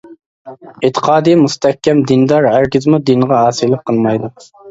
[0.87, 4.35] ئېتىقادى مۇستەھكەم دىندار ھەرگىزمۇ دىنىغا ئاسىيلىق قىلمايدۇ.